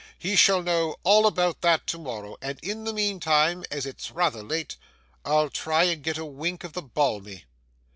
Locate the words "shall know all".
0.35-1.27